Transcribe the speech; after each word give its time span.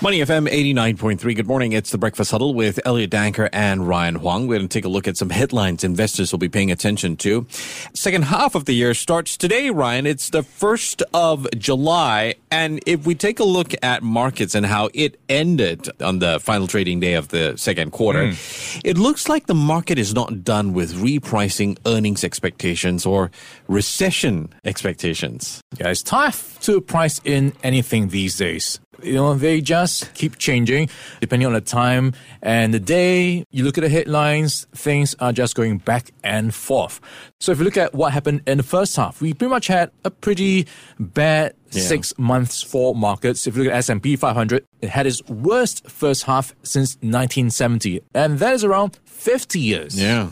Money 0.00 0.20
FM 0.20 0.48
89.3. 0.48 1.34
Good 1.34 1.48
morning. 1.48 1.72
It's 1.72 1.90
the 1.90 1.98
Breakfast 1.98 2.30
Huddle 2.30 2.54
with 2.54 2.78
Elliot 2.84 3.10
Danker 3.10 3.48
and 3.52 3.88
Ryan 3.88 4.14
Huang. 4.14 4.46
We're 4.46 4.58
going 4.58 4.68
to 4.68 4.72
take 4.72 4.84
a 4.84 4.88
look 4.88 5.08
at 5.08 5.16
some 5.16 5.28
headlines 5.28 5.82
investors 5.82 6.30
will 6.30 6.38
be 6.38 6.48
paying 6.48 6.70
attention 6.70 7.16
to. 7.16 7.48
Second 7.94 8.26
half 8.26 8.54
of 8.54 8.66
the 8.66 8.74
year 8.74 8.94
starts 8.94 9.36
today, 9.36 9.70
Ryan. 9.70 10.06
It's 10.06 10.30
the 10.30 10.42
1st 10.42 11.02
of 11.14 11.48
July. 11.58 12.36
And 12.48 12.80
if 12.86 13.06
we 13.06 13.16
take 13.16 13.40
a 13.40 13.44
look 13.44 13.74
at 13.82 14.04
markets 14.04 14.54
and 14.54 14.64
how 14.64 14.88
it 14.94 15.18
ended 15.28 15.88
on 16.00 16.20
the 16.20 16.38
final 16.38 16.68
trading 16.68 17.00
day 17.00 17.14
of 17.14 17.28
the 17.28 17.56
second 17.56 17.90
quarter, 17.90 18.28
mm. 18.28 18.80
it 18.84 18.98
looks 18.98 19.28
like 19.28 19.46
the 19.46 19.54
market 19.56 19.98
is 19.98 20.14
not 20.14 20.44
done 20.44 20.74
with 20.74 20.94
repricing 20.94 21.76
earnings 21.86 22.22
expectations 22.22 23.04
or 23.04 23.32
recession 23.66 24.54
expectations. 24.64 25.60
Yeah, 25.76 25.88
it's 25.88 26.04
tough 26.04 26.60
to 26.60 26.80
price 26.80 27.20
in 27.24 27.52
anything 27.64 28.10
these 28.10 28.36
days 28.36 28.78
you 29.02 29.14
know, 29.14 29.34
they 29.34 29.60
just 29.60 30.12
keep 30.14 30.38
changing 30.38 30.88
depending 31.20 31.46
on 31.46 31.52
the 31.52 31.60
time 31.60 32.12
and 32.42 32.72
the 32.74 32.80
day. 32.80 33.44
You 33.50 33.64
look 33.64 33.78
at 33.78 33.82
the 33.82 33.88
headlines, 33.88 34.66
things 34.74 35.14
are 35.20 35.32
just 35.32 35.54
going 35.54 35.78
back 35.78 36.10
and 36.24 36.54
forth. 36.54 37.00
So 37.40 37.52
if 37.52 37.58
you 37.58 37.64
look 37.64 37.76
at 37.76 37.94
what 37.94 38.12
happened 38.12 38.42
in 38.46 38.58
the 38.58 38.64
first 38.64 38.96
half, 38.96 39.20
we 39.20 39.32
pretty 39.32 39.50
much 39.50 39.66
had 39.66 39.90
a 40.04 40.10
pretty 40.10 40.66
bad 40.98 41.54
yeah. 41.70 41.82
six 41.82 42.16
months 42.18 42.62
for 42.62 42.94
markets. 42.94 43.46
If 43.46 43.56
you 43.56 43.64
look 43.64 43.72
at 43.72 43.78
S&P 43.78 44.16
500, 44.16 44.66
it 44.80 44.88
had 44.88 45.06
its 45.06 45.22
worst 45.26 45.88
first 45.88 46.24
half 46.24 46.54
since 46.62 46.96
1970. 46.96 48.02
And 48.14 48.38
that 48.38 48.54
is 48.54 48.64
around 48.64 48.98
50 49.04 49.60
years. 49.60 50.00
Yeah. 50.00 50.30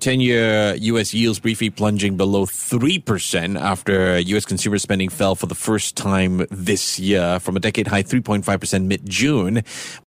10 0.00 0.20
year 0.20 0.74
US 0.74 1.14
yields 1.14 1.38
briefly 1.38 1.70
plunging 1.70 2.16
below 2.16 2.46
3% 2.46 3.60
after 3.60 4.18
US 4.18 4.44
consumer 4.44 4.78
spending 4.78 5.08
fell 5.08 5.34
for 5.34 5.46
the 5.46 5.54
first 5.54 5.96
time 5.96 6.46
this 6.50 6.98
year 6.98 7.38
from 7.40 7.56
a 7.56 7.60
decade 7.60 7.88
high 7.88 8.02
3.5% 8.02 8.84
mid 8.84 9.08
June, 9.08 9.62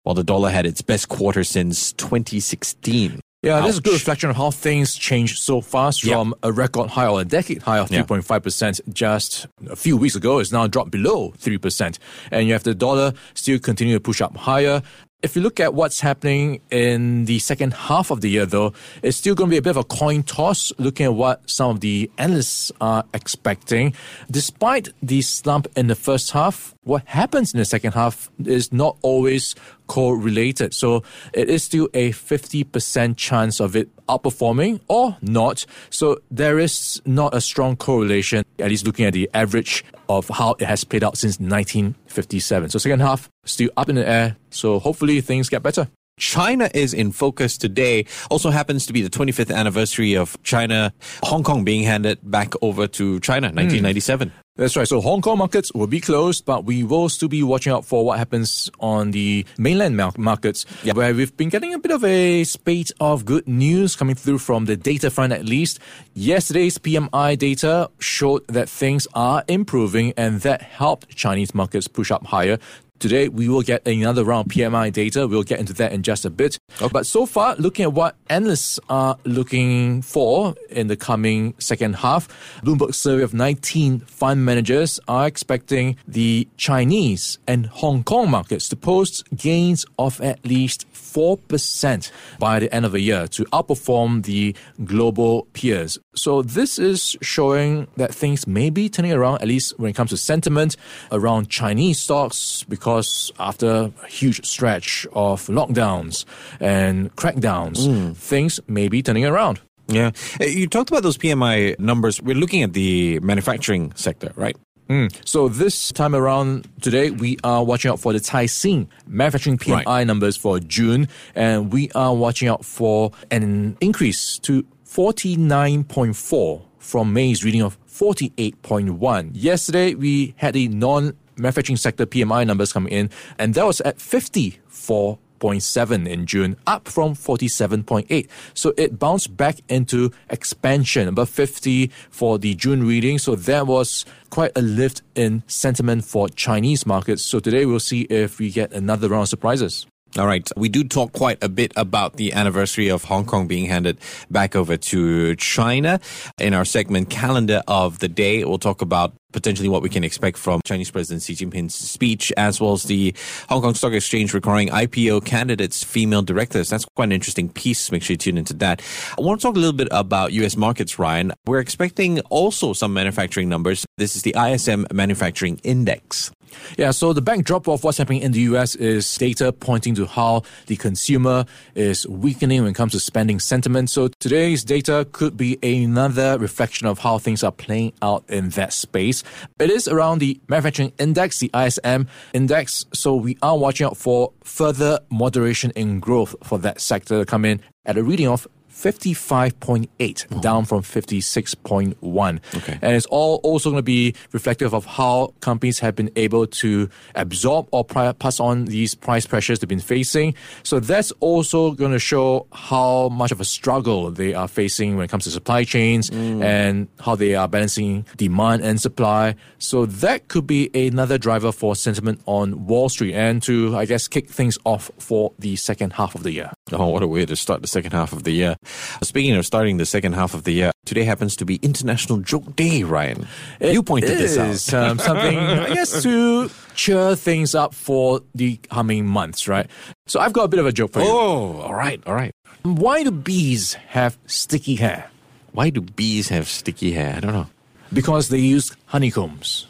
while 0.03 0.15
the 0.15 0.25
dollar 0.25 0.51
had 0.51 0.67
its 0.67 0.83
best 0.83 1.09
quarter 1.09 1.45
since 1.45 1.93
2016. 1.95 3.21
Yeah, 3.45 3.59
Ouch. 3.59 3.65
this 3.65 3.73
is 3.75 3.79
a 3.81 3.83
good 3.83 3.93
reflection 3.93 4.31
of 4.31 4.37
how 4.37 4.51
things 4.51 4.95
changed 4.95 5.39
so 5.39 5.61
fast 5.61 6.03
from 6.03 6.35
a 6.43 6.51
record 6.51 6.89
high 6.89 7.07
or 7.07 7.21
a 7.21 7.27
decade 7.27 7.61
high 7.61 7.79
of 7.79 7.91
3.5% 7.91 8.81
just 8.95 9.47
a 9.69 9.77
few 9.77 9.99
weeks 9.99 10.17
ago. 10.17 10.39
It's 10.39 10.51
now 10.51 10.67
dropped 10.67 10.91
below 10.91 11.35
3%. 11.37 11.99
And 12.31 12.47
you 12.47 12.55
have 12.55 12.63
the 12.63 12.75
dollar 12.75 13.13
still 13.35 13.59
continue 13.59 13.97
to 13.97 14.01
push 14.01 14.23
up 14.23 14.35
higher. 14.35 14.81
If 15.25 15.35
you 15.37 15.41
look 15.41 15.59
at 15.59 15.73
what's 15.73 16.01
happening 16.01 16.61
in 16.71 17.25
the 17.25 17.39
second 17.39 17.73
half 17.73 18.11
of 18.11 18.21
the 18.21 18.29
year, 18.29 18.45
though, 18.45 18.75
it's 19.03 19.17
still 19.17 19.35
going 19.35 19.49
to 19.49 19.55
be 19.55 19.57
a 19.57 19.63
bit 19.63 19.71
of 19.71 19.79
a 19.79 19.85
coin 19.85 20.23
toss 20.23 20.71
looking 20.77 21.07
at 21.07 21.15
what 21.15 21.49
some 21.49 21.71
of 21.71 21.81
the 21.81 22.11
analysts 22.19 22.71
are 22.79 23.05
expecting. 23.15 23.95
Despite 24.31 24.91
the 25.03 25.23
slump 25.23 25.67
in 25.77 25.87
the 25.87 25.95
first 25.95 26.33
half, 26.33 26.74
what 26.85 27.07
happens 27.07 27.53
in 27.53 27.59
the 27.59 27.65
second 27.65 27.93
half 27.93 28.31
is 28.45 28.73
not 28.73 28.97
always 29.03 29.55
correlated. 29.87 30.75
So 30.75 31.03
it 31.33 31.49
is 31.49 31.63
still 31.63 31.89
a 31.95 32.11
50% 32.13 33.17
chance 33.17 33.61
of 33.61 33.75
it 33.75 33.89
outperforming 34.07 34.81
or 34.89 35.17
not. 35.23 35.67
So 35.91 36.19
there 36.31 36.59
is 36.59 37.01
not 37.05 37.35
a 37.35 37.41
strong 37.41 37.77
correlation, 37.77 38.45
at 38.59 38.69
least 38.69 38.87
looking 38.87 39.07
at 39.07 39.13
the 39.13 39.29
average 39.35 39.85
of 40.09 40.29
how 40.29 40.53
it 40.59 40.67
has 40.67 40.85
played 40.85 41.05
out 41.05 41.17
since 41.17 41.41
1957. 41.41 42.71
So 42.71 42.79
second 42.79 43.01
half 43.01 43.29
still 43.45 43.71
up 43.77 43.89
in 43.89 43.97
the 43.97 44.07
air. 44.07 44.37
So 44.51 44.79
hopefully 44.79 45.21
things 45.21 45.49
get 45.49 45.63
better. 45.63 45.89
China 46.19 46.71
is 46.75 46.95
in 46.95 47.11
focus 47.11 47.59
today. 47.59 48.07
Also 48.31 48.51
happens 48.51 48.87
to 48.87 48.93
be 48.93 49.03
the 49.03 49.11
25th 49.11 49.53
anniversary 49.53 50.15
of 50.15 50.41
China, 50.45 50.93
Hong 51.25 51.43
Kong 51.43 51.65
being 51.65 51.83
handed 51.83 52.19
back 52.23 52.55
over 52.63 52.87
to 52.87 53.19
China, 53.21 53.49
1997. 53.49 54.29
Mm. 54.29 54.33
That's 54.57 54.77
right. 54.77 54.87
So 54.87 55.01
Hong 55.01 55.21
Kong 55.21 55.39
markets 55.39 55.73
will 55.75 55.89
be 55.89 55.99
closed, 55.99 56.45
but 56.45 56.65
we 56.65 56.85
will 56.85 57.09
still 57.09 57.27
be 57.27 57.43
watching 57.43 57.73
out 57.73 57.85
for 57.85 58.07
what 58.07 58.19
happens 58.19 58.71
on 58.79 59.11
the 59.11 59.45
mainland 59.59 59.97
markets, 60.17 60.65
yep. 60.85 60.95
where 60.95 61.13
we've 61.13 61.37
been 61.37 61.49
getting 61.49 61.75
a 61.75 61.79
bit 61.81 61.91
of 61.91 62.05
a 62.05 62.45
spate 62.45 62.93
of 63.01 63.25
good 63.25 63.49
news 63.49 63.97
coming 63.97 64.15
through 64.15 64.39
from 64.39 64.67
the 64.67 64.77
data 64.77 65.11
front 65.11 65.33
at 65.33 65.45
least. 65.45 65.81
Yesterday's 66.15 66.79
PMI 66.79 67.37
data 67.37 67.91
showed 67.99 68.47
that 68.47 68.69
things 68.69 69.09
are 69.13 69.43
improving 69.49 70.13
and 70.17 70.43
that 70.43 70.63
helped 70.63 71.09
Chinese 71.17 71.53
markets 71.53 71.89
push 71.89 72.13
up 72.13 72.25
higher. 72.25 72.61
Today, 73.05 73.29
we 73.29 73.51
will 73.51 73.61
get 73.61 73.87
another 73.87 74.25
round 74.25 74.47
of 74.47 74.53
PMI 74.57 74.91
data. 74.91 75.29
We'll 75.29 75.43
get 75.43 75.61
into 75.61 75.75
that 75.75 75.93
in 75.93 76.03
just 76.03 76.25
a 76.25 76.31
bit. 76.31 76.59
Okay. 76.81 76.89
But 76.91 77.05
so 77.05 77.27
far, 77.27 77.55
looking 77.57 77.83
at 77.83 77.93
what 77.93 78.17
analysts 78.31 78.81
are 78.89 79.19
looking 79.25 80.01
for 80.01 80.55
in 80.71 80.87
the 80.87 80.97
coming 80.97 81.53
second 81.59 81.97
half, 81.97 82.29
Bloomberg 82.63 82.95
survey 82.95 83.23
of 83.23 83.35
19 83.35 84.01
fund 84.01 84.47
managers 84.47 84.99
are 85.07 85.27
expecting 85.27 85.99
the 86.09 86.49
Chinese 86.57 87.37
and 87.47 87.67
Hong 87.67 88.05
Kong 88.05 88.31
markets 88.31 88.71
to 88.71 88.77
post 88.77 89.29
gains 89.37 89.85
of 89.99 90.19
at 90.23 90.43
least 90.47 90.91
4% 90.95 92.11
by 92.39 92.59
the 92.59 92.75
end 92.75 92.87
of 92.87 92.93
the 92.93 93.01
year 93.01 93.27
to 93.29 93.45
outperform 93.53 94.25
the 94.25 94.57
global 94.83 95.47
peers. 95.53 95.99
So 96.15 96.41
this 96.41 96.79
is 96.79 97.17
showing 97.21 97.87
that 97.97 98.15
things 98.15 98.47
may 98.47 98.71
be 98.71 98.89
turning 98.89 99.13
around, 99.13 99.43
at 99.43 99.49
least 99.49 99.79
when 99.79 99.91
it 99.91 99.95
comes 99.95 100.11
to 100.11 100.17
sentiment 100.17 100.77
around 101.13 101.51
Chinese 101.51 101.99
stocks, 101.99 102.65
because 102.67 102.94
after 103.39 103.93
a 104.03 104.07
huge 104.07 104.45
stretch 104.47 105.07
of 105.13 105.47
lockdowns 105.47 106.25
and 106.61 107.15
crackdowns, 107.17 107.87
mm. 107.87 108.17
things 108.17 108.61
may 108.69 108.89
be 108.89 109.03
turning 109.03 109.27
around. 109.27 109.61
Yeah. 109.89 110.13
Uh, 110.41 110.45
you 110.45 110.67
talked 110.67 110.91
about 110.91 111.03
those 111.03 111.19
PMI 111.19 111.79
numbers. 111.79 112.21
We're 112.23 112.37
looking 112.37 112.63
at 112.63 112.73
the 112.73 113.21
manufacturing 113.21 113.93
sector, 113.95 114.33
right? 114.37 114.57
Mm. 114.89 115.15
So 115.27 115.49
this 115.49 115.93
time 115.93 116.15
around 116.15 116.69
today, 116.83 117.11
we 117.11 117.39
are 117.43 117.65
watching 117.65 117.91
out 117.91 118.01
for 118.01 118.13
the 118.13 118.21
Caixin 118.21 118.87
manufacturing 119.07 119.57
PMI 119.59 119.87
right. 119.87 120.07
numbers 120.07 120.37
for 120.37 120.61
June, 120.61 121.09
and 121.35 121.73
we 121.73 121.91
are 121.95 122.15
watching 122.15 122.49
out 122.49 122.65
for 122.65 123.13
an 123.31 123.77
increase 123.81 124.39
to 124.41 124.63
49.4 124.87 126.63
from 126.79 127.13
May's 127.13 127.45
reading 127.45 127.63
of 127.63 127.79
48.1. 127.89 129.31
Yesterday, 129.33 129.95
we 129.95 130.35
had 130.37 130.55
the 130.55 130.69
non 130.69 131.17
manufacturing 131.37 131.77
sector 131.77 132.07
PMI 132.07 132.47
numbers 132.47 132.73
coming 132.73 132.93
in, 132.93 133.11
and 133.39 133.55
that 133.55 133.67
was 133.67 133.81
at 133.83 134.01
54 134.01 135.19
47 135.45 136.07
in 136.07 136.25
June, 136.25 136.57
up 136.67 136.89
from 136.89 137.15
47.8. 137.15 138.29
So 138.55 138.73
it 138.79 138.99
bounced 138.99 139.37
back 139.37 139.57
into 139.69 140.11
expansion, 140.31 141.07
above 141.07 141.29
50 141.29 141.89
for 142.09 142.39
the 142.39 142.55
June 142.55 142.87
reading. 142.87 143.19
So 143.19 143.35
that 143.37 143.67
was 143.67 144.07
quite 144.31 144.53
a 144.57 144.63
lift 144.63 145.03
in 145.15 145.43
sentiment 145.47 146.07
for 146.07 146.31
Chinese 146.31 146.87
markets. 146.87 147.23
So 147.23 147.41
today 147.41 147.67
we'll 147.67 147.81
see 147.81 148.03
if 148.03 148.39
we 148.39 148.51
get 148.51 148.73
another 148.73 149.11
round 149.11 149.25
of 149.25 149.29
surprises. 149.29 149.87
All 150.17 150.27
right. 150.27 150.49
We 150.57 150.69
do 150.69 150.85
talk 150.85 151.13
quite 151.13 151.43
a 151.43 151.49
bit 151.49 151.73
about 151.77 152.17
the 152.17 152.33
anniversary 152.33 152.89
of 152.89 153.05
Hong 153.05 153.25
Kong 153.27 153.49
being 153.49 153.67
handed 153.67 153.99
back 154.31 154.55
over 154.55 154.77
to 154.77 155.35
China. 155.37 156.01
In 156.39 156.55
our 156.55 156.65
segment 156.65 157.11
calendar 157.11 157.63
of 157.67 157.99
the 157.99 158.09
day, 158.09 158.45
we'll 158.45 158.59
talk 158.59 158.81
about 158.81 159.13
potentially 159.35 159.69
what 159.69 159.83
we 159.83 159.91
can 159.91 160.03
expect 160.05 160.39
from 160.39 160.61
Chinese 160.65 160.91
President 160.91 161.23
Xi 161.23 161.35
Jinping's 161.35 161.75
speech, 161.75 162.33
as 162.37 162.61
well 162.61 162.73
as 162.73 162.85
the 162.85 163.15
Hong 163.51 163.61
Kong 163.61 163.75
Stock 163.75 163.93
Exchange 163.93 164.33
requiring 164.33 164.69
IPO 164.69 165.27
candidates 165.27 165.85
female 165.85 166.23
directors. 166.23 166.71
That's 166.71 166.87
quite 166.97 167.07
an 167.07 167.13
interesting 167.13 167.51
piece. 167.51 167.93
Make 167.93 168.03
sure 168.03 168.15
you 168.15 168.19
tune 168.19 168.39
into 168.39 168.55
that. 168.55 168.81
I 169.19 169.21
want 169.21 169.41
to 169.41 169.47
talk 169.47 169.57
a 169.57 169.59
little 169.59 169.77
bit 169.77 169.89
about 169.91 170.33
U.S. 170.33 170.57
markets, 170.57 170.99
Ryan. 170.99 171.33
We're 171.47 171.61
expecting 171.61 172.21
also 172.31 172.73
some 172.73 172.95
manufacturing 172.95 173.49
numbers. 173.49 173.85
This 173.99 174.17
is 174.17 174.23
the 174.23 174.35
ISM 174.39 174.87
Manufacturing 174.93 175.61
Index. 175.65 176.31
Yeah, 176.77 176.91
so 176.91 177.13
the 177.13 177.23
backdrop 177.23 177.69
of 177.69 177.85
what's 177.85 177.99
happening 177.99 178.23
in 178.23 178.33
the 178.33 178.41
US 178.41 178.75
is 178.75 179.13
data 179.17 179.53
pointing 179.53 179.95
to 179.97 180.07
how 180.07 180.43
the 180.67 180.77
consumer 180.77 181.45
is 181.75 182.07
weakening 182.07 182.63
when 182.63 182.71
it 182.71 182.75
comes 182.75 182.93
to 182.93 183.01
spending 183.01 183.41
sentiment. 183.41 183.91
So 183.91 184.09
today's 184.09 184.65
data 184.65 185.07
could 185.13 185.37
be 185.37 185.59
another 185.63 186.39
reflection 186.39 186.87
of 186.87 186.99
how 186.99 187.19
things 187.19 187.43
are 187.45 187.53
playing 187.53 187.93
out 188.03 188.25
in 188.29 188.51
that 188.51 188.73
space. 188.73 189.23
It 189.59 189.71
is 189.71 189.89
around 189.89 190.19
the 190.19 190.41
manufacturing 190.49 190.93
index, 190.99 191.39
the 191.39 191.51
ISM 191.55 192.09
index. 192.33 192.87
So 192.93 193.15
we 193.15 193.39
are 193.43 193.59
watching 193.59 193.87
out 193.87 193.97
for 193.97 194.33
further 194.43 195.01
moderation 195.11 195.71
in 195.73 196.01
growth 196.01 196.35
for 196.43 196.59
that 196.59 196.81
sector 196.81 197.21
to 197.21 197.27
come 197.27 197.45
in 197.45 197.61
at 197.87 197.99
a 197.99 198.03
reading 198.03 198.29
of 198.29 198.47
55.8, 198.75 199.89
mm-hmm. 199.89 200.41
down 200.41 200.65
from 200.65 200.83
56.1. 200.83 202.41
Okay. 202.57 202.79
And 202.83 202.97
it's 202.97 203.07
all 203.07 203.37
also 203.43 203.71
going 203.71 203.79
to 203.79 203.83
be 203.83 204.15
reflective 204.33 204.75
of 204.75 204.85
how 204.85 205.33
companies 205.41 205.79
have 205.79 205.95
been 205.95 206.11
able 206.17 206.47
to 206.47 206.91
absorb 207.15 207.69
or 207.71 207.85
pri- 207.85 208.13
pass 208.13 208.41
on 208.41 208.65
these 208.67 208.95
price 208.95 209.27
pressures 209.27 209.61
they've 209.61 209.69
been 209.69 209.79
facing. 209.81 210.35
So 210.65 210.81
that's 210.81 211.13
also 211.21 211.71
going 211.73 211.93
to 211.93 211.99
show 211.99 212.47
how 212.53 213.09
much 213.11 213.33
of 213.33 213.41
a 213.41 213.45
struggle 213.45 214.11
they 214.11 214.35
are 214.35 214.49
facing 214.49 214.97
when 214.97 215.05
it 215.05 215.09
comes 215.09 215.25
to 215.25 215.31
supply 215.31 215.65
chains 215.65 216.11
mm. 216.11 216.43
and 216.43 216.89
how 217.01 217.15
they 217.15 217.35
are 217.35 217.49
balancing 217.49 218.05
demand 218.17 218.65
and 218.65 218.81
supply. 218.81 219.37
So 219.59 219.87
that 219.87 220.29
could 220.29 220.47
be 220.47 220.69
another 220.75 221.17
driver 221.17 221.53
for 221.53 221.77
sentiment 221.77 222.21
on 222.27 222.67
Wall 222.67 222.89
Street 222.89 223.15
and 223.15 223.43
to, 223.45 223.77
I 223.77 223.85
guess, 223.85 224.09
kick 224.09 224.29
things 224.29 224.59
off 224.65 224.91
for 224.99 225.33
the 225.39 225.57
second 225.57 225.93
half 225.93 226.15
of 226.15 226.25
the 226.25 226.33
year. 226.33 226.51
Oh, 226.73 226.89
what 226.89 227.03
a 227.03 227.07
way 227.07 227.25
to 227.25 227.37
start 227.37 227.63
the 227.63 227.69
second 227.69 227.93
half 227.93 228.13
of 228.13 228.25
the 228.25 228.33
year. 228.33 228.57
Speaking 229.03 229.35
of 229.37 229.45
starting 229.47 229.77
the 229.79 229.87
second 229.87 230.15
half 230.15 230.35
of 230.35 230.43
the 230.45 230.53
year, 230.53 230.73
today 230.85 231.05
happens 231.05 231.37
to 231.37 231.45
be 231.45 231.57
International 231.57 232.19
Joke 232.19 232.55
Day, 232.57 232.83
Ryan. 232.83 233.27
you 233.61 233.83
pointed 233.83 234.19
this 234.19 234.37
out. 234.39 234.51
is, 234.51 234.73
um, 234.75 234.99
something, 234.99 235.39
I 235.39 235.75
guess, 235.75 236.03
to 236.03 236.51
cheer 236.75 237.15
things 237.17 237.55
up 237.55 237.75
for 237.75 238.21
the 238.35 238.57
coming 238.71 239.07
months, 239.07 239.47
right? 239.49 239.69
So 240.07 240.21
I've 240.21 240.33
got 240.33 240.45
a 240.45 240.49
bit 240.49 240.61
of 240.61 240.67
a 240.67 240.73
joke 240.73 240.93
for 240.93 241.01
you. 241.01 241.07
Oh, 241.09 241.61
all 241.63 241.75
right, 241.75 242.03
all 242.07 242.15
right. 242.15 242.33
Why 242.63 243.03
do 243.03 243.11
bees 243.11 243.75
have 243.89 244.17
sticky 244.27 244.77
hair? 244.77 245.11
Why 245.53 245.69
do 245.71 245.81
bees 245.83 246.29
have 246.31 246.49
sticky 246.49 246.93
hair? 246.93 247.15
I 247.17 247.21
don't 247.21 247.33
know. 247.33 247.49
Because 247.93 248.29
they 248.29 248.39
use 248.39 248.75
honeycombs. 248.87 249.67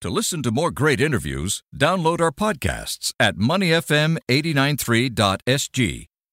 To 0.00 0.10
listen 0.10 0.42
to 0.42 0.50
more 0.50 0.70
great 0.72 1.00
interviews, 1.00 1.62
download 1.76 2.20
our 2.20 2.32
podcasts 2.32 3.12
at 3.20 3.36
moneyfm893.sg 3.36 6.06